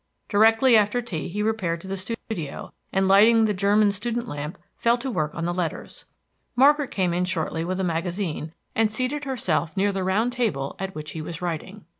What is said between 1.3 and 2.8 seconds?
repaired to the studio,